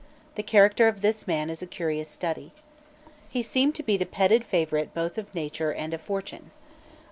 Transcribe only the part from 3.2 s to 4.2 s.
He seemed to be the